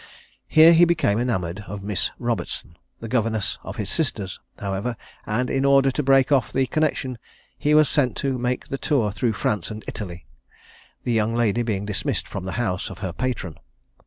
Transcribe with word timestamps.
Here 0.47 0.73
he 0.73 0.83
became 0.83 1.19
enamoured 1.19 1.63
of 1.67 1.83
Miss 1.83 2.09
Robertson, 2.17 2.75
the 3.01 3.07
governess 3.07 3.59
of 3.61 3.75
his 3.75 3.91
sisters, 3.91 4.39
however; 4.57 4.97
and 5.27 5.47
in 5.47 5.63
order 5.63 5.91
to 5.91 6.01
break 6.01 6.31
off 6.31 6.51
the 6.51 6.65
connexion 6.65 7.19
he 7.59 7.75
was 7.75 7.87
sent 7.87 8.17
to 8.17 8.39
make 8.39 8.69
the 8.69 8.79
tour 8.79 9.11
through 9.11 9.33
France 9.33 9.69
and 9.69 9.85
Italy, 9.87 10.25
the 11.03 11.13
young 11.13 11.35
lady 11.35 11.61
being 11.61 11.85
dismissed 11.85 12.27
from 12.27 12.45
the 12.45 12.53
house 12.57 12.89
of 12.89 12.97
her 13.05 13.13
patron. 13.13 13.59